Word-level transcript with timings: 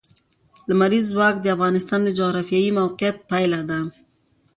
لمریز 0.69 1.05
ځواک 1.13 1.35
د 1.41 1.45
افغانستان 1.55 1.99
د 2.03 2.09
جغرافیایي 2.19 2.71
موقیعت 2.79 3.17
پایله 3.29 3.61
ده. 3.69 3.79